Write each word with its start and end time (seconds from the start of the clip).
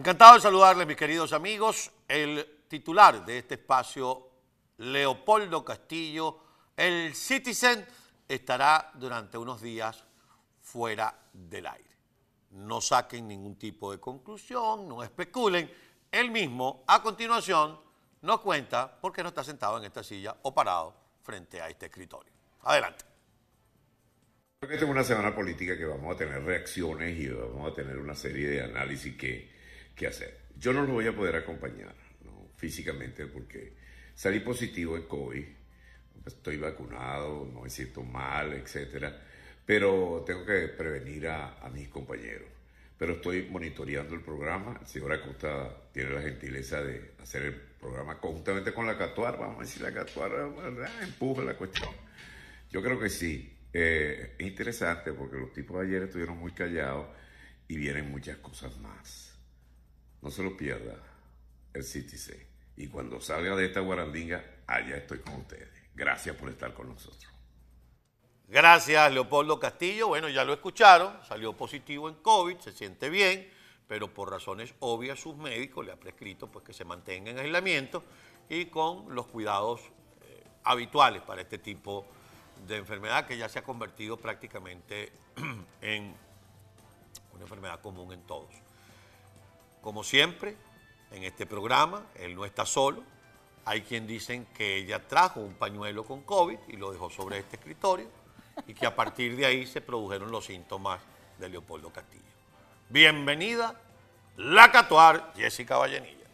Encantado 0.00 0.36
de 0.36 0.40
saludarles, 0.40 0.86
mis 0.86 0.96
queridos 0.96 1.34
amigos. 1.34 1.90
El 2.08 2.64
titular 2.68 3.22
de 3.22 3.36
este 3.36 3.56
espacio, 3.56 4.30
Leopoldo 4.78 5.62
Castillo, 5.62 6.38
el 6.74 7.14
Citizen, 7.14 7.86
estará 8.26 8.92
durante 8.94 9.36
unos 9.36 9.60
días 9.60 10.02
fuera 10.62 11.14
del 11.34 11.66
aire. 11.66 11.90
No 12.52 12.80
saquen 12.80 13.28
ningún 13.28 13.58
tipo 13.58 13.92
de 13.92 14.00
conclusión, 14.00 14.88
no 14.88 15.02
especulen. 15.02 15.70
Él 16.10 16.30
mismo, 16.30 16.82
a 16.86 17.02
continuación, 17.02 17.78
nos 18.22 18.40
cuenta 18.40 18.98
por 19.02 19.12
qué 19.12 19.22
no 19.22 19.28
está 19.28 19.44
sentado 19.44 19.76
en 19.76 19.84
esta 19.84 20.02
silla 20.02 20.34
o 20.40 20.54
parado 20.54 20.94
frente 21.22 21.60
a 21.60 21.68
este 21.68 21.84
escritorio. 21.84 22.32
Adelante. 22.62 23.04
Esta 24.62 24.74
es 24.76 24.82
una 24.82 25.04
semana 25.04 25.34
política 25.34 25.76
que 25.76 25.84
vamos 25.84 26.14
a 26.14 26.16
tener 26.16 26.42
reacciones 26.42 27.20
y 27.20 27.28
vamos 27.28 27.70
a 27.70 27.74
tener 27.74 27.98
una 27.98 28.14
serie 28.14 28.48
de 28.48 28.62
análisis 28.62 29.14
que, 29.14 29.59
hacer. 30.06 30.38
Yo 30.58 30.72
no 30.72 30.82
lo 30.82 30.92
voy 30.94 31.06
a 31.06 31.14
poder 31.14 31.36
acompañar 31.36 31.94
¿no? 32.24 32.48
físicamente 32.56 33.26
porque 33.26 33.72
salí 34.14 34.40
positivo 34.40 34.96
en 34.96 35.04
COVID, 35.04 35.44
estoy 36.26 36.56
vacunado, 36.58 37.48
no 37.52 37.62
me 37.62 37.70
siento 37.70 38.02
mal, 38.02 38.52
etcétera, 38.52 39.20
pero 39.64 40.22
tengo 40.26 40.44
que 40.44 40.68
prevenir 40.68 41.28
a, 41.28 41.58
a 41.58 41.68
mis 41.70 41.88
compañeros. 41.88 42.48
Pero 42.98 43.14
estoy 43.14 43.48
monitoreando 43.48 44.14
el 44.14 44.20
programa. 44.20 44.76
El 44.78 44.86
señor 44.86 45.14
Acosta 45.14 45.74
tiene 45.90 46.10
la 46.10 46.20
gentileza 46.20 46.82
de 46.82 47.12
hacer 47.22 47.42
el 47.44 47.54
programa 47.54 48.18
conjuntamente 48.18 48.74
con 48.74 48.86
la 48.86 48.98
Catuar. 48.98 49.38
Vamos 49.38 49.56
a 49.56 49.62
decir, 49.62 49.80
la 49.80 49.90
Catuar 49.90 50.30
¿verdad? 50.30 51.02
empuja 51.02 51.42
la 51.42 51.56
cuestión. 51.56 51.88
Yo 52.70 52.82
creo 52.82 53.00
que 53.00 53.08
sí. 53.08 53.56
Eh, 53.72 54.34
es 54.38 54.46
interesante 54.46 55.12
porque 55.14 55.38
los 55.38 55.52
tipos 55.52 55.80
de 55.80 55.86
ayer 55.86 56.02
estuvieron 56.02 56.36
muy 56.36 56.52
callados 56.52 57.06
y 57.68 57.76
vienen 57.76 58.10
muchas 58.10 58.36
cosas 58.38 58.76
más. 58.78 59.29
No 60.22 60.30
se 60.30 60.42
lo 60.42 60.56
pierda 60.56 60.96
el 61.72 61.84
Citizen. 61.84 62.46
Y 62.76 62.88
cuando 62.88 63.20
salga 63.20 63.56
de 63.56 63.66
esta 63.66 63.80
guarandinga, 63.80 64.44
allá 64.66 64.96
estoy 64.96 65.18
con 65.18 65.34
ustedes. 65.34 65.68
Gracias 65.94 66.36
por 66.36 66.48
estar 66.48 66.72
con 66.72 66.88
nosotros. 66.88 67.30
Gracias, 68.48 69.12
Leopoldo 69.12 69.60
Castillo. 69.60 70.08
Bueno, 70.08 70.28
ya 70.28 70.44
lo 70.44 70.52
escucharon, 70.52 71.22
salió 71.28 71.56
positivo 71.56 72.08
en 72.08 72.16
COVID, 72.16 72.58
se 72.58 72.72
siente 72.72 73.08
bien, 73.08 73.48
pero 73.86 74.12
por 74.12 74.30
razones 74.30 74.74
obvias 74.80 75.20
sus 75.20 75.36
médicos 75.36 75.86
le 75.86 75.92
ha 75.92 75.96
prescrito 75.96 76.50
pues, 76.50 76.64
que 76.64 76.72
se 76.72 76.84
mantenga 76.84 77.30
en 77.30 77.38
aislamiento 77.38 78.02
y 78.48 78.66
con 78.66 79.14
los 79.14 79.26
cuidados 79.26 79.80
eh, 80.22 80.44
habituales 80.64 81.22
para 81.22 81.42
este 81.42 81.58
tipo 81.58 82.06
de 82.66 82.78
enfermedad 82.78 83.26
que 83.26 83.36
ya 83.36 83.48
se 83.48 83.60
ha 83.60 83.62
convertido 83.62 84.16
prácticamente 84.16 85.12
en 85.80 86.14
una 87.32 87.42
enfermedad 87.42 87.80
común 87.80 88.12
en 88.12 88.22
todos. 88.22 88.54
Como 89.82 90.04
siempre, 90.04 90.56
en 91.10 91.24
este 91.24 91.46
programa, 91.46 92.06
él 92.14 92.34
no 92.34 92.44
está 92.44 92.66
solo. 92.66 93.02
Hay 93.64 93.82
quien 93.82 94.06
dicen 94.06 94.46
que 94.54 94.76
ella 94.76 95.06
trajo 95.06 95.40
un 95.40 95.54
pañuelo 95.54 96.04
con 96.04 96.22
COVID 96.22 96.58
y 96.68 96.76
lo 96.76 96.92
dejó 96.92 97.10
sobre 97.10 97.38
este 97.38 97.56
escritorio 97.56 98.08
y 98.66 98.74
que 98.74 98.86
a 98.86 98.94
partir 98.94 99.36
de 99.36 99.46
ahí 99.46 99.66
se 99.66 99.80
produjeron 99.80 100.30
los 100.30 100.46
síntomas 100.46 101.00
de 101.38 101.48
Leopoldo 101.48 101.90
Castillo. 101.90 102.22
Bienvenida, 102.88 103.74
la 104.36 104.70
Catuar, 104.70 105.32
Jessica 105.36 105.76
Vallenilla. 105.76 106.26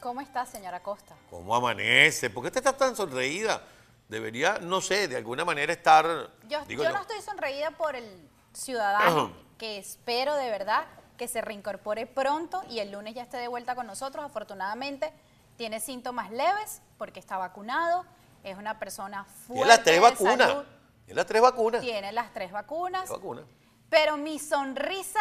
¿Cómo 0.00 0.20
está, 0.20 0.46
señora 0.46 0.82
Costa? 0.82 1.14
¿Cómo 1.28 1.54
amanece? 1.54 2.30
¿Por 2.30 2.42
qué 2.42 2.48
usted 2.48 2.60
está 2.60 2.76
tan 2.76 2.96
sonreída? 2.96 3.62
Debería, 4.08 4.58
no 4.58 4.80
sé, 4.80 5.06
de 5.06 5.16
alguna 5.16 5.44
manera 5.44 5.72
estar... 5.72 6.30
Yo, 6.48 6.64
digo 6.64 6.82
yo 6.82 6.90
no 6.90 7.02
estoy 7.02 7.20
sonreída 7.20 7.70
por 7.72 7.94
el 7.94 8.28
ciudadano 8.52 9.32
que 9.58 9.78
espero 9.78 10.34
de 10.36 10.50
verdad 10.50 10.84
que 11.16 11.28
se 11.28 11.40
reincorpore 11.42 12.06
pronto 12.06 12.62
y 12.70 12.78
el 12.78 12.92
lunes 12.92 13.14
ya 13.14 13.22
esté 13.22 13.36
de 13.36 13.48
vuelta 13.48 13.74
con 13.74 13.86
nosotros. 13.86 14.24
Afortunadamente 14.24 15.12
tiene 15.56 15.80
síntomas 15.80 16.30
leves 16.30 16.80
porque 16.96 17.20
está 17.20 17.36
vacunado, 17.36 18.04
es 18.42 18.56
una 18.56 18.78
persona 18.78 19.24
fuerte 19.24 19.54
Tiene 19.54 19.66
las 19.68 19.82
tres 19.84 19.94
de 19.96 20.00
vacunas. 20.00 20.48
salud, 20.48 20.64
Tiene 21.04 21.16
las 21.16 21.26
tres 21.26 21.42
vacunas. 21.42 21.80
tiene 21.82 22.12
las 22.12 22.32
tres 22.32 22.52
vacunas, 22.52 23.00
Tres 23.02 23.10
vacunas. 23.18 23.44
pero 23.90 24.16
mi 24.16 24.38
sonrisa 24.38 25.20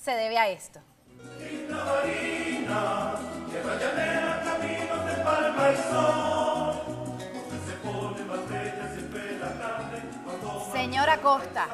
se 0.00 0.12
debe 0.12 0.38
a 0.38 0.48
esto. 0.48 0.80
Señora 10.72 11.18
Costa, 11.18 11.66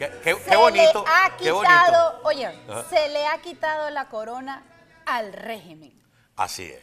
Qué, 0.00 0.10
qué- 0.24 0.34
se 0.34 0.44
qué 0.50 0.56
bonito. 0.56 1.04
le 1.04 1.10
ha 1.10 1.28
bonito. 1.28 1.60
quitado, 1.60 2.20
oye, 2.24 2.46
Ajá. 2.46 2.84
se 2.88 3.08
le 3.10 3.26
ha 3.26 3.38
quitado 3.42 3.90
la 3.90 4.08
corona 4.08 4.62
al 5.04 5.30
régimen. 5.34 5.92
Así 6.36 6.64
es. 6.64 6.80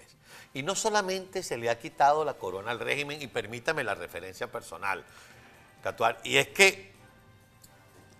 Y 0.54 0.62
no 0.62 0.76
solamente 0.76 1.42
se 1.42 1.58
le 1.58 1.68
ha 1.72 1.80
quitado 1.80 2.24
la 2.24 2.36
corona 2.36 2.70
al 2.70 2.80
régimen, 2.80 3.20
y 3.20 3.26
permítame 3.26 3.84
la 3.84 3.96
referencia 3.96 4.52
personal, 4.52 5.04
Catuar, 5.82 6.20
y 6.24 6.38
es 6.38 6.50
que 6.50 6.92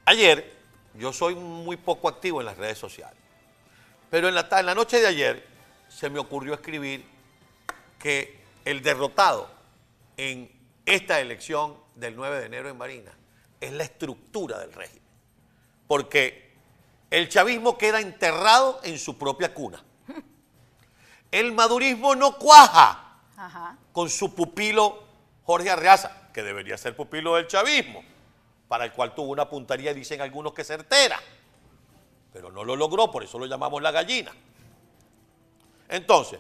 ayer 0.06 0.52
yo 0.96 1.14
soy 1.14 1.36
muy 1.36 1.78
poco 1.78 2.08
activo 2.10 2.40
en 2.40 2.48
las 2.48 2.58
redes 2.58 2.80
sociales, 2.80 3.20
pero 4.10 4.30
en 4.30 4.34
la, 4.36 4.48
en 4.50 4.66
la 4.66 4.74
noche 4.74 5.00
de 5.00 5.06
ayer 5.08 5.46
se 5.90 6.10
me 6.10 6.18
ocurrió 6.18 6.56
escribir 6.56 7.06
que 8.00 8.40
el 8.66 8.82
derrotado 8.82 9.48
en 10.18 10.52
esta 10.88 11.20
elección 11.20 11.78
del 11.96 12.16
9 12.16 12.40
de 12.40 12.46
enero 12.48 12.70
en 12.70 12.78
Barinas 12.80 13.14
es 13.60 13.72
la 13.72 13.84
estructura 13.84 14.60
del 14.60 14.74
régimen, 14.74 15.04
porque 15.88 16.56
el 17.10 17.30
chavismo 17.30 17.78
queda 17.78 18.00
enterrado 18.00 18.80
en 18.84 19.00
su 19.00 19.18
propia 19.18 19.54
cuna. 19.54 19.84
El 21.32 21.52
madurismo 21.52 22.16
no 22.16 22.38
cuaja 22.38 23.20
Ajá. 23.36 23.78
con 23.92 24.10
su 24.10 24.34
pupilo 24.34 25.04
Jorge 25.44 25.70
Arreaza, 25.70 26.30
que 26.34 26.44
debería 26.44 26.78
ser 26.78 26.96
pupilo 26.96 27.36
del 27.36 27.48
chavismo, 27.48 28.04
para 28.68 28.86
el 28.86 28.92
cual 28.92 29.16
tuvo 29.16 29.32
una 29.32 29.50
puntería, 29.50 29.94
dicen 29.94 30.22
algunos 30.22 30.54
que 30.54 30.64
certera, 30.64 31.20
pero 32.34 32.52
no 32.52 32.64
lo 32.64 32.76
logró, 32.76 33.10
por 33.10 33.24
eso 33.24 33.40
lo 33.40 33.46
llamamos 33.46 33.82
la 33.82 33.92
gallina. 33.92 34.32
Entonces, 35.90 36.40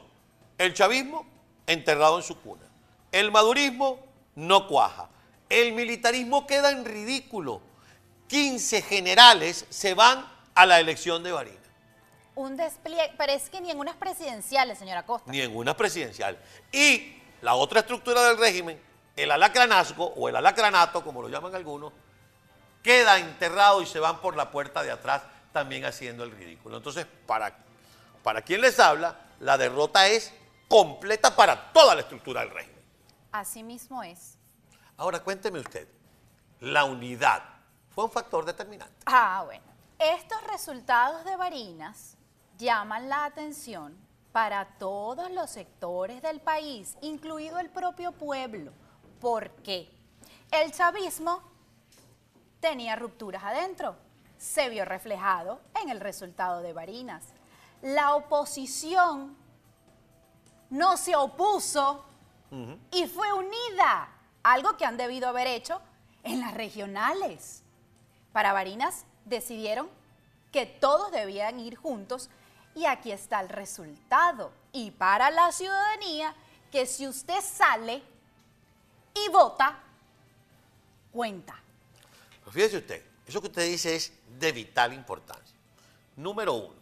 el 0.58 0.74
chavismo 0.74 1.26
enterrado 1.66 2.18
en 2.18 2.24
su 2.24 2.40
cuna, 2.40 2.64
el 3.12 3.32
madurismo 3.32 4.00
no 4.36 4.68
cuaja, 4.68 5.10
el 5.50 5.74
militarismo 5.74 6.46
queda 6.48 6.72
en 6.72 6.86
ridículo, 6.86 7.62
15 8.28 8.82
generales 8.82 9.66
se 9.70 9.94
van 9.94 10.26
a 10.54 10.66
la 10.66 10.80
elección 10.80 11.24
de 11.24 11.32
Barinas. 11.32 11.62
Un 12.36 12.56
despliegue, 12.56 13.14
pero 13.18 13.34
es 13.34 13.50
que 13.50 13.62
ni 13.62 13.72
en 13.72 13.80
unas 13.80 13.96
presidenciales, 13.96 14.78
señora 14.78 15.06
Costa. 15.06 15.32
ni 15.32 15.42
en 15.42 15.56
una 15.56 15.76
presidencial. 15.76 16.38
Y 16.72 17.18
la 17.42 17.56
otra 17.56 17.80
estructura 17.80 18.22
del 18.24 18.38
régimen, 18.38 18.80
el 19.16 19.32
alacranazgo 19.32 20.14
o 20.16 20.30
el 20.30 20.36
alacranato, 20.36 21.04
como 21.04 21.22
lo 21.22 21.30
llaman 21.30 21.56
algunos, 21.56 21.94
queda 22.84 23.18
enterrado 23.18 23.82
y 23.82 23.86
se 23.86 24.00
van 24.00 24.22
por 24.22 24.36
la 24.36 24.52
puerta 24.52 24.84
de 24.84 24.92
atrás 24.92 25.24
también 25.52 25.86
haciendo 25.86 26.24
el 26.24 26.32
ridículo. 26.32 26.78
Entonces, 26.78 27.08
para, 27.26 27.58
para 28.24 28.42
quien 28.42 28.62
les 28.62 28.80
habla, 28.80 29.20
la 29.40 29.58
derrota 29.58 30.08
es 30.08 30.32
completa 30.68 31.36
para 31.36 31.72
toda 31.72 31.96
la 31.96 32.02
estructura 32.02 32.42
del 32.42 32.52
régimen. 32.52 32.82
Así 33.32 33.64
mismo 33.64 34.04
es. 34.04 34.37
Ahora 34.98 35.24
cuénteme 35.24 35.60
usted, 35.60 35.88
la 36.60 36.84
unidad 36.84 37.44
fue 37.90 38.06
un 38.06 38.12
factor 38.12 38.46
determinante. 38.46 38.96
Ah, 39.06 39.44
bueno. 39.46 39.64
Estos 40.00 40.44
resultados 40.46 41.24
de 41.24 41.36
Barinas 41.36 42.18
llaman 42.58 43.10
la 43.10 43.26
atención 43.26 43.96
para 44.32 44.66
todos 44.78 45.32
los 45.32 45.50
sectores 45.50 46.22
del 46.22 46.40
país, 46.40 46.98
incluido 47.02 47.60
el 47.60 47.70
propio 47.70 48.12
pueblo. 48.12 48.72
¿Por 49.20 49.50
qué? 49.64 49.92
El 50.52 50.72
chavismo 50.72 51.42
tenía 52.60 52.96
rupturas 52.96 53.44
adentro. 53.44 53.96
Se 54.38 54.70
vio 54.70 54.86
reflejado 54.86 55.62
en 55.82 55.90
el 55.90 56.00
resultado 56.00 56.62
de 56.62 56.74
Barinas. 56.74 57.24
La 57.82 58.16
oposición 58.16 59.36
no 60.70 60.98
se 60.98 61.16
opuso 61.16 62.06
y 62.92 63.08
fue 63.08 63.34
unida, 63.34 64.10
algo 64.54 64.78
que 64.78 64.86
han 64.86 64.98
debido 64.98 65.28
haber 65.28 65.48
hecho 65.48 65.82
en 66.24 66.40
las 66.40 66.54
regionales. 66.54 67.64
Para 68.32 68.54
Barinas 68.54 69.06
decidieron 69.26 69.90
que 70.52 70.66
todos 70.66 71.12
debían 71.12 71.60
ir 71.60 71.76
juntos 71.76 72.30
y 72.76 72.86
aquí 72.86 73.12
está 73.12 73.42
el 73.42 73.50
resultado. 73.50 74.52
Y 74.72 74.92
para 74.92 75.32
la 75.32 75.52
ciudadanía, 75.52 76.34
que 76.72 76.86
si 76.86 77.08
usted 77.08 77.42
sale 77.42 78.02
y 79.14 79.30
vota, 79.30 79.80
cuenta. 81.12 81.60
Fíjese 82.50 82.78
usted, 82.78 83.04
eso 83.26 83.42
que 83.42 83.48
usted 83.48 83.66
dice 83.66 83.96
es 83.96 84.14
de 84.40 84.52
vital 84.54 84.94
importancia. 84.94 85.58
Número 86.16 86.54
uno, 86.54 86.76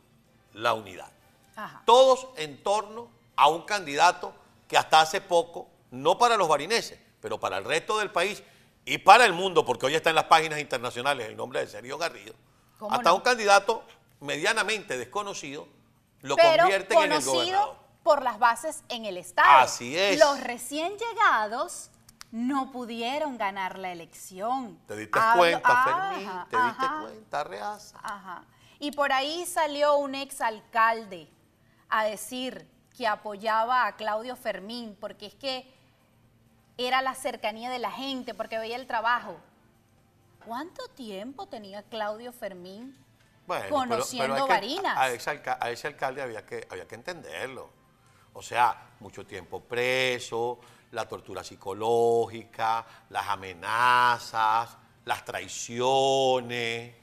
la 0.54 0.74
unidad. 0.74 1.10
Ajá. 1.56 1.82
Todos 1.86 2.28
en 2.38 2.62
torno 2.62 3.10
a 3.36 3.48
un 3.48 3.64
candidato 3.64 4.34
que 4.68 4.78
hasta 4.78 5.02
hace 5.02 5.22
poco, 5.22 5.68
no 5.90 6.18
para 6.18 6.38
los 6.38 6.48
barineses, 6.48 7.00
pero 7.26 7.40
para 7.40 7.58
el 7.58 7.64
resto 7.66 7.98
del 7.98 8.12
país 8.12 8.44
y 8.86 9.00
para 9.00 9.26
el 9.26 9.34
mundo, 9.34 9.66
porque 9.66 9.88
hoy 9.88 9.96
está 9.96 10.12
en 10.12 10.16
las 10.16 10.26
páginas 10.26 10.60
internacionales 10.60 11.28
el 11.28 11.36
nombre 11.36 11.60
de 11.60 11.66
Sergio 11.66 11.98
Garrido, 11.98 12.36
¿Cómo 12.78 12.94
hasta 12.94 13.10
no? 13.10 13.16
un 13.16 13.22
candidato 13.22 13.84
medianamente 14.20 14.96
desconocido 14.96 15.68
lo 16.22 16.36
pero 16.36 16.60
convierten 16.66 16.96
en 17.00 17.04
el 17.06 17.10
conocido 17.24 17.34
gobernador. 17.62 17.78
por 18.04 18.22
las 18.22 18.38
bases 18.38 18.84
en 18.90 19.06
el 19.06 19.18
Estado. 19.18 19.58
Así 19.58 19.98
es. 19.98 20.20
Los 20.20 20.40
recién 20.40 20.94
llegados 21.00 21.90
no 22.30 22.72
pudieron 22.72 23.40
ganar 23.40 23.80
la 23.80 23.92
elección. 23.92 24.78
¿Te 24.88 24.96
diste 24.96 25.18
Hablo- 25.18 25.38
cuenta, 25.40 25.68
Ajá, 25.68 26.10
Fermín? 26.12 26.30
¿Te 26.52 26.58
diste 26.58 26.86
cuenta, 27.02 27.44
Reaza? 27.44 27.98
Ajá. 28.04 28.44
Y 28.78 28.92
por 28.92 29.12
ahí 29.12 29.48
salió 29.48 29.96
un 29.98 30.14
exalcalde 30.14 31.28
a 31.90 32.04
decir 32.04 32.68
que 32.96 33.08
apoyaba 33.08 33.88
a 33.88 33.96
Claudio 33.96 34.36
Fermín, 34.36 34.96
porque 35.02 35.26
es 35.26 35.34
que 35.34 35.74
era 36.78 37.02
la 37.02 37.16
cercanía 37.16 37.70
de 37.70 37.80
la 37.80 37.92
gente, 37.92 38.34
porque 38.34 38.58
veía 38.58 38.76
el 38.76 38.88
trabajo. 38.88 39.38
¿Cuánto 40.46 40.88
tiempo 40.90 41.48
tenía 41.48 41.82
Claudio 41.84 42.32
Fermín 42.32 42.96
Bueno, 43.48 43.70
conociendo 43.70 44.34
pero 44.36 44.48
Barinas? 44.48 44.98
A, 44.98 45.04
a 45.04 45.10
ese 45.12 45.30
alca- 45.32 45.58
a 45.60 45.72
ese 45.72 45.88
alcalde 45.88 46.22
había 46.22 46.46
que, 46.46 46.68
había 46.70 46.88
que 46.88 46.96
entenderlo. 46.96 47.70
O 48.34 48.42
sea, 48.42 48.90
mucho 49.00 49.26
tiempo 49.26 49.62
preso, 49.62 50.60
la 50.92 51.08
tortura 51.08 51.44
psicológica, 51.44 52.86
las 53.10 53.28
amenazas, 53.28 54.78
las 55.06 55.24
traiciones, 55.26 56.94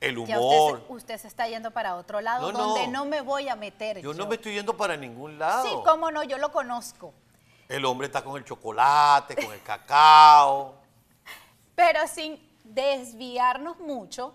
el 0.00 0.18
humor. 0.18 0.76
usted, 0.78 0.86
se- 0.86 0.92
usted 0.92 1.18
se 1.18 1.28
está 1.28 1.46
yendo 1.48 1.70
para 1.70 1.96
otro 1.96 2.20
lado, 2.20 2.50
No, 2.52 2.58
donde 2.58 2.86
no. 2.86 3.04
no 3.04 3.04
me 3.04 3.20
voy 3.20 3.48
a 3.48 3.56
meter. 3.56 4.00
Yo 4.00 4.14
no 4.14 4.26
me 4.26 4.36
estoy 4.36 4.54
yendo 4.54 4.76
para 4.76 4.96
ningún 4.96 5.38
lado. 5.38 5.64
Sí, 5.64 5.74
cómo 5.84 6.10
no, 6.10 6.22
yo 6.24 6.38
lo 6.38 6.50
conozco. 6.50 7.12
El 7.68 7.84
hombre 7.84 8.06
está 8.06 8.24
con 8.24 8.36
el 8.36 8.44
chocolate, 8.44 9.36
con 9.36 9.52
el 9.52 9.62
cacao. 9.62 10.74
Pero 11.74 12.06
sin 12.08 12.40
desviarnos 12.64 13.78
mucho, 13.78 14.34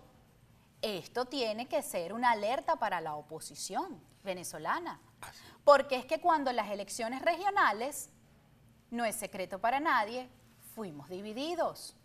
esto 0.82 1.26
tiene 1.26 1.68
que 1.68 1.82
ser 1.82 2.14
una 2.14 2.32
alerta 2.32 2.76
para 2.76 3.02
la 3.02 3.16
oposición 3.16 4.00
venezolana. 4.24 5.00
Porque 5.64 5.96
es 5.96 6.06
que 6.06 6.22
cuando 6.22 6.52
las 6.52 6.70
elecciones 6.70 7.22
regionales, 7.22 8.10
no 8.92 9.06
es 9.06 9.16
secreto 9.16 9.60
para 9.60 9.80
nadie, 9.80 10.30
fuimos 10.76 11.10
divididos. 11.10 11.96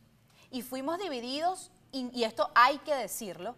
Y 0.51 0.63
fuimos 0.63 0.99
divididos, 0.99 1.71
y, 1.93 2.25
esto 2.25 2.51
hay 2.55 2.79
que 2.79 2.95
decirlo, 2.95 3.55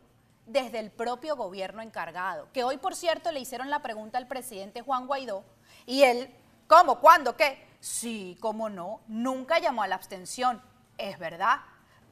desde 0.46 0.80
el 0.80 0.90
propio 0.90 1.36
gobierno 1.36 1.82
encargado, 1.82 2.48
que 2.52 2.64
hoy, 2.64 2.78
por 2.78 2.96
cierto, 2.96 3.30
le 3.30 3.38
hicieron 3.38 3.70
la 3.70 3.80
pregunta 3.80 4.18
al 4.18 4.26
presidente 4.26 4.82
Juan 4.82 5.06
Guaidó, 5.06 5.44
y 5.86 6.02
él, 6.02 6.34
¿cómo? 6.70 7.00
¿Cuándo? 7.00 7.36
¿Qué? 7.36 7.66
Sí, 7.80 8.38
cómo 8.40 8.70
no, 8.70 9.00
nunca 9.08 9.58
llamó 9.58 9.82
a 9.82 9.88
la 9.88 9.96
abstención, 9.96 10.62
es 10.98 11.18
verdad, 11.18 11.56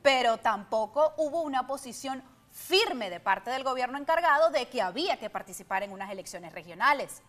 pero 0.03 0.39
tampoco 0.39 1.15
hubo 1.17 1.43
una 1.43 1.67
posición 1.67 2.25
firme 2.51 3.09
de 3.09 3.21
parte 3.21 3.51
del 3.51 3.63
gobierno 3.63 3.99
encargado 3.99 4.51
de 4.51 4.67
que 4.69 4.83
había 4.83 5.19
que 5.19 5.31
participar 5.31 5.85
en 5.85 5.93
unas 5.93 6.11
elecciones 6.11 6.53
regionales. 6.53 7.23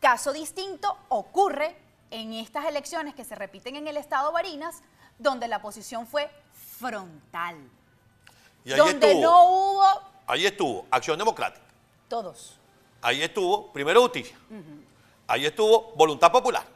Caso 0.00 0.32
distinto 0.32 0.96
ocurre 1.08 1.76
en 2.10 2.32
estas 2.32 2.64
elecciones 2.64 3.14
que 3.14 3.24
se 3.24 3.34
repiten 3.34 3.76
en 3.76 3.86
el 3.86 3.98
estado 3.98 4.32
Barinas, 4.32 4.82
donde 5.18 5.48
la 5.48 5.60
posición 5.60 6.06
fue 6.06 6.30
frontal, 6.78 7.56
Y 8.64 8.72
ahí 8.72 8.78
donde 8.78 9.08
estuvo, 9.08 9.22
no 9.22 9.44
hubo 9.50 10.02
ahí 10.26 10.46
estuvo 10.46 10.86
Acción 10.90 11.18
Democrática, 11.18 11.66
todos. 12.08 12.56
ahí 13.02 13.20
estuvo 13.20 13.70
Primero 13.72 14.00
Justicia, 14.00 14.38
ahí 15.28 15.46
estuvo 15.46 15.92
Voluntad 15.94 16.32
Popular, 16.32 16.66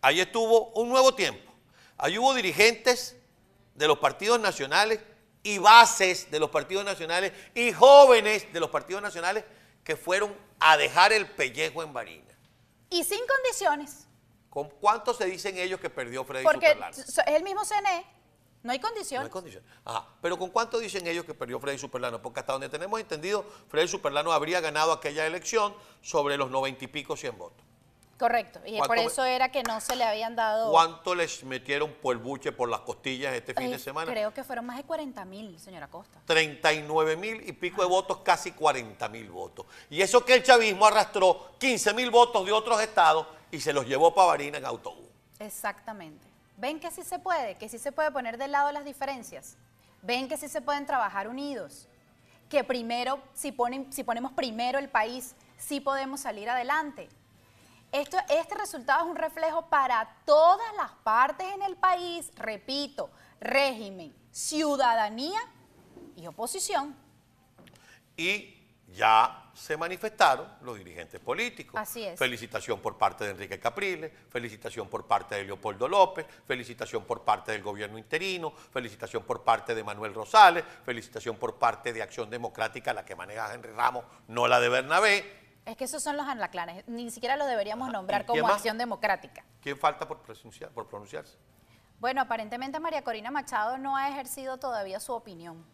ahí 0.00 0.20
estuvo 0.20 0.68
Un 0.80 0.88
Nuevo 0.88 1.14
Tiempo, 1.14 1.52
ahí 1.98 2.16
hubo 2.18 2.32
dirigentes 2.34 3.16
de 3.74 3.88
los 3.88 3.98
partidos 3.98 4.38
nacionales 4.38 5.00
y 5.42 5.58
bases 5.58 6.30
de 6.30 6.38
los 6.38 6.50
partidos 6.50 6.84
nacionales 6.84 7.32
y 7.54 7.72
jóvenes 7.72 8.52
de 8.52 8.60
los 8.60 8.70
partidos 8.70 9.02
nacionales 9.02 9.44
que 9.82 9.96
fueron 9.96 10.34
a 10.60 10.76
dejar 10.76 11.12
el 11.12 11.26
pellejo 11.26 11.82
en 11.82 11.92
Barinas. 11.92 12.36
Y 12.90 13.02
sin 13.02 13.20
condiciones, 13.26 14.04
¿Con 14.50 14.70
cuánto 14.70 15.12
se 15.12 15.26
dicen 15.26 15.58
ellos 15.58 15.78
que 15.78 15.90
perdió 15.90 16.24
Freddy 16.24 16.42
porque 16.44 16.68
Superlano? 16.68 16.96
es 16.96 17.18
el 17.26 17.42
mismo 17.42 17.62
CNE, 17.64 18.06
no 18.62 18.72
hay 18.72 18.78
No 18.78 18.88
condiciones. 18.88 19.26
hay 19.26 19.30
condiciones. 19.30 19.68
Ajá. 19.84 20.06
Pero 20.22 20.38
¿con 20.38 20.48
cuánto 20.50 20.78
dicen 20.78 21.06
ellos 21.06 21.26
que 21.26 21.34
perdió 21.34 21.60
Freddy 21.60 21.76
Superlano? 21.78 22.22
Porque 22.22 22.40
hasta 22.40 22.52
donde 22.54 22.70
tenemos 22.70 22.98
entendido, 22.98 23.44
Freddy 23.68 23.86
Superlano 23.86 24.32
habría 24.32 24.60
ganado 24.62 24.92
aquella 24.92 25.26
elección 25.26 25.74
sobre 26.00 26.38
los 26.38 26.50
noventa 26.50 26.84
y 26.84 26.88
pico, 26.88 27.16
cien 27.18 27.36
votos. 27.36 27.65
Correcto, 28.18 28.60
y 28.64 28.78
¿Cuánto 28.78 28.86
por 28.86 28.98
eso 28.98 29.24
era 29.24 29.50
que 29.50 29.62
no 29.62 29.78
se 29.78 29.94
le 29.94 30.02
habían 30.02 30.34
dado... 30.34 30.70
¿Cuánto 30.70 31.14
les 31.14 31.44
metieron 31.44 31.92
por 31.92 32.16
el 32.16 32.22
buche 32.22 32.50
por 32.50 32.66
las 32.70 32.80
costillas 32.80 33.34
este 33.34 33.52
fin 33.52 33.66
Ay, 33.66 33.72
de 33.72 33.78
semana? 33.78 34.10
Creo 34.10 34.32
que 34.32 34.42
fueron 34.42 34.64
más 34.64 34.78
de 34.78 34.84
40 34.84 35.22
mil, 35.26 35.60
señora 35.60 35.88
Costa. 35.88 36.18
39 36.24 37.16
mil 37.16 37.46
y 37.46 37.52
pico 37.52 37.82
de 37.82 37.88
votos, 37.88 38.20
casi 38.20 38.52
40 38.52 39.06
mil 39.10 39.30
votos. 39.30 39.66
Y 39.90 40.00
eso 40.00 40.24
que 40.24 40.32
el 40.32 40.42
chavismo 40.42 40.86
arrastró 40.86 41.50
15 41.58 41.92
mil 41.92 42.10
votos 42.10 42.46
de 42.46 42.52
otros 42.52 42.80
estados 42.80 43.26
y 43.50 43.60
se 43.60 43.74
los 43.74 43.86
llevó 43.86 44.14
para 44.14 44.28
Barina 44.28 44.56
en 44.56 44.64
autobús. 44.64 45.04
Exactamente. 45.38 46.26
Ven 46.56 46.80
que 46.80 46.90
sí 46.90 47.02
se 47.02 47.18
puede, 47.18 47.56
que 47.56 47.68
sí 47.68 47.78
se 47.78 47.92
puede 47.92 48.10
poner 48.10 48.38
de 48.38 48.48
lado 48.48 48.72
las 48.72 48.86
diferencias. 48.86 49.58
Ven 50.00 50.26
que 50.26 50.38
sí 50.38 50.48
se 50.48 50.62
pueden 50.62 50.86
trabajar 50.86 51.28
unidos. 51.28 51.86
Que 52.48 52.64
primero, 52.64 53.20
si, 53.34 53.52
ponen, 53.52 53.92
si 53.92 54.04
ponemos 54.04 54.32
primero 54.32 54.78
el 54.78 54.88
país, 54.88 55.34
sí 55.58 55.80
podemos 55.80 56.20
salir 56.20 56.48
adelante. 56.48 57.10
Esto, 57.92 58.18
este 58.28 58.54
resultado 58.54 59.04
es 59.04 59.10
un 59.10 59.16
reflejo 59.16 59.66
para 59.68 60.16
todas 60.24 60.74
las 60.76 60.92
partes 61.02 61.46
en 61.54 61.62
el 61.62 61.76
país, 61.76 62.30
repito, 62.36 63.10
régimen, 63.40 64.14
ciudadanía 64.30 65.40
y 66.16 66.26
oposición. 66.26 66.96
y 68.16 68.56
ya 68.88 69.50
se 69.54 69.76
manifestaron 69.76 70.46
los 70.62 70.78
dirigentes 70.78 71.20
políticos. 71.20 71.78
Así 71.80 72.04
es. 72.04 72.18
Felicitación 72.18 72.80
por 72.80 72.96
parte 72.96 73.24
de 73.24 73.30
Enrique 73.30 73.58
Capriles, 73.58 74.12
felicitación 74.30 74.88
por 74.88 75.06
parte 75.06 75.34
de 75.34 75.44
Leopoldo 75.44 75.88
López, 75.88 76.26
felicitación 76.46 77.04
por 77.04 77.24
parte 77.24 77.52
del 77.52 77.62
gobierno 77.62 77.98
interino, 77.98 78.52
felicitación 78.52 79.24
por 79.24 79.42
parte 79.44 79.74
de 79.74 79.82
Manuel 79.82 80.14
Rosales, 80.14 80.64
felicitación 80.84 81.36
por 81.36 81.56
parte 81.56 81.92
de 81.92 82.02
Acción 82.02 82.30
Democrática, 82.30 82.94
la 82.94 83.04
que 83.04 83.16
maneja 83.16 83.52
Henry 83.52 83.72
Ramos, 83.72 84.04
no 84.28 84.46
la 84.46 84.60
de 84.60 84.68
Bernabé. 84.68 85.45
Es 85.66 85.76
que 85.76 85.84
esos 85.84 86.02
son 86.02 86.16
los 86.16 86.26
anlaclanes, 86.26 86.86
ni 86.86 87.10
siquiera 87.10 87.36
los 87.36 87.48
deberíamos 87.48 87.90
nombrar 87.92 88.22
¿y 88.22 88.24
quién 88.26 88.40
como 88.40 88.52
acción 88.54 88.78
democrática. 88.78 89.44
¿Quién 89.60 89.76
falta 89.76 90.06
por, 90.06 90.22
pronunciar- 90.22 90.70
por 90.70 90.86
pronunciarse? 90.86 91.36
Bueno, 91.98 92.20
aparentemente 92.20 92.78
María 92.78 93.02
Corina 93.02 93.30
Machado 93.32 93.76
no 93.76 93.96
ha 93.96 94.08
ejercido 94.08 94.58
todavía 94.58 95.00
su 95.00 95.12
opinión. 95.12 95.64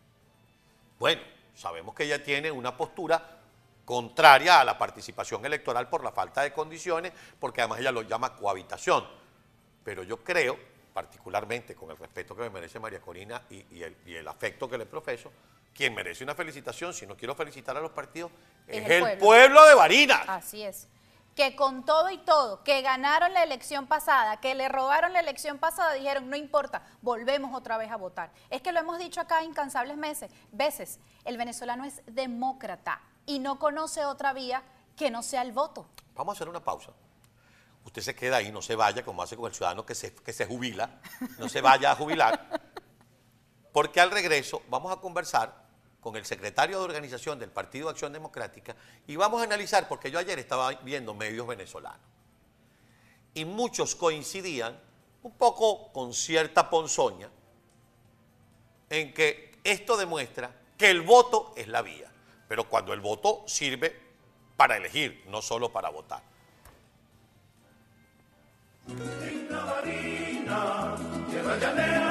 Bueno, 0.99 1.21
sabemos 1.55 1.95
que 1.95 2.05
ella 2.05 2.23
tiene 2.25 2.51
una 2.51 2.75
postura 2.77 3.39
contraria 3.85 4.61
a 4.61 4.65
la 4.65 4.79
participación 4.79 5.45
electoral 5.45 5.89
por 5.91 6.03
la 6.03 6.13
falta 6.13 6.41
de 6.43 6.53
condiciones, 6.55 7.13
porque 7.39 7.61
además 7.61 7.81
ella 7.81 7.93
lo 7.93 8.03
llama 8.03 8.35
cohabitación. 8.35 9.05
Pero 9.85 10.05
yo 10.05 10.25
creo, 10.25 10.57
particularmente 10.95 11.75
con 11.75 11.91
el 11.91 11.99
respeto 11.99 12.35
que 12.35 12.43
me 12.43 12.51
merece 12.51 12.79
María 12.79 13.01
Corina 13.01 13.43
y, 13.51 13.67
y 13.77 13.83
el, 13.83 13.97
y 14.07 14.15
el 14.15 14.27
afecto 14.27 14.71
que 14.71 14.79
le 14.79 14.87
profeso, 14.87 15.31
quien 15.75 15.95
merece 15.95 16.25
una 16.25 16.35
felicitación, 16.35 16.93
si 16.95 17.07
no 17.07 17.17
quiero 17.17 17.35
felicitar 17.35 17.77
a 17.77 17.81
los 17.81 17.93
partidos, 17.93 18.31
es, 18.67 18.85
Es 18.85 18.91
el 18.91 19.19
pueblo, 19.19 19.65
de 19.67 19.75
Barinas. 19.75 20.23
Así 20.29 20.63
es. 20.63 20.89
Que 21.35 21.57
con 21.57 21.87
todo 21.87 22.11
y 22.11 22.19
todo, 22.19 22.63
que 22.63 22.83
ganaron 22.83 23.33
la 23.33 23.43
elección 23.43 23.87
pasada, 23.87 24.39
que 24.41 24.55
le 24.55 24.69
robaron 24.69 25.15
la 25.15 25.21
elección 25.21 25.57
pasada, 25.59 25.95
dijeron, 25.95 26.29
no 26.29 26.37
importa, 26.37 26.87
volvemos 27.01 27.57
otra 27.57 27.79
vez 27.79 27.91
a 27.91 27.97
votar. 27.97 28.31
Es 28.51 28.61
que 28.61 28.71
lo 28.71 28.81
hemos 28.81 28.99
dicho 28.99 29.19
acá 29.19 29.43
incansables 29.43 29.97
meses, 29.97 30.31
veces, 30.51 31.01
el 31.25 31.39
venezolano 31.39 31.87
es 31.87 32.03
demócrata 32.07 33.01
y 33.25 33.39
no 33.39 33.59
conoce 33.59 34.05
otra 34.05 34.35
vía 34.35 34.63
que 34.95 35.11
no 35.11 35.23
sea 35.23 35.41
el 35.41 35.53
voto. 35.53 35.87
Vamos 36.15 36.35
a 36.35 36.37
hacer 36.37 36.51
una 36.51 36.63
pausa. 36.63 36.93
Usted 37.85 38.03
se 38.03 38.15
queda 38.15 38.37
ahí, 38.37 38.53
no 38.53 38.61
se 38.61 38.77
vaya, 38.77 39.03
como 39.03 39.23
hace 39.23 39.35
con 39.35 39.47
el 39.47 39.55
ciudadano 39.55 39.87
que 39.87 39.95
se, 39.95 40.15
que 40.15 40.35
se 40.35 40.45
jubila, 40.45 41.01
no 41.39 41.49
se 41.49 41.63
vaya 41.63 41.93
a 41.93 41.97
jubilar, 41.97 42.61
porque 43.73 44.01
al 44.01 44.11
regreso 44.11 44.63
vamos 44.69 44.93
a 44.93 45.01
conversar 45.01 45.62
con 46.03 46.17
el 46.17 46.27
secretario 46.27 46.79
de 46.79 46.85
organización 46.85 47.39
del 47.39 47.51
Partido 47.51 47.89
Acción 47.89 48.13
Democrática 48.13 48.75
y 49.07 49.15
vamos 49.15 49.41
a 49.41 49.45
analizar, 49.45 49.89
porque 49.89 50.11
yo 50.11 50.19
ayer 50.19 50.39
estaba 50.39 50.73
viendo 50.83 51.15
medios 51.15 51.47
venezolanos 51.47 52.01
y 53.35 53.45
muchos 53.45 53.95
coincidían, 53.95 54.79
un 55.23 55.33
poco 55.33 55.93
con 55.93 56.13
cierta 56.13 56.69
ponzoña, 56.69 57.31
en 58.91 59.15
que 59.15 59.53
esto 59.65 59.97
demuestra 59.97 60.53
que 60.77 60.91
el 60.91 61.03
voto 61.03 61.55
es 61.57 61.69
la 61.69 61.83
vía, 61.83 62.11
pero 62.49 62.69
cuando 62.69 62.93
el 62.93 63.01
voto 63.01 63.45
sirve 63.47 63.97
para 64.57 64.77
elegir, 64.77 65.25
no 65.29 65.41
solo 65.41 65.73
para 65.73 65.89
votar. 65.89 66.23
Tierra 71.31 72.02